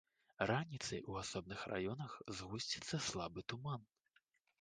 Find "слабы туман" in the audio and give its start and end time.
3.09-3.85